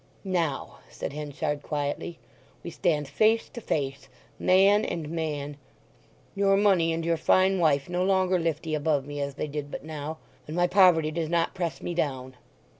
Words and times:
"Now," 0.23 0.79
said 0.89 1.13
Henchard 1.13 1.61
quietly, 1.61 2.17
"we 2.63 2.71
stand 2.71 3.07
face 3.07 3.47
to 3.49 3.61
face—man 3.61 4.83
and 4.83 5.09
man. 5.09 5.57
Your 6.33 6.57
money 6.57 6.91
and 6.91 7.05
your 7.05 7.17
fine 7.17 7.59
wife 7.59 7.87
no 7.87 8.03
longer 8.03 8.39
lift 8.39 8.65
'ee 8.65 8.73
above 8.73 9.05
me 9.05 9.21
as 9.21 9.35
they 9.35 9.45
did 9.45 9.69
but 9.69 9.83
now, 9.85 10.17
and 10.47 10.55
my 10.55 10.65
poverty 10.65 11.11
does 11.11 11.29
not 11.29 11.53
press 11.53 11.83
me 11.83 11.93
down." 11.93 12.33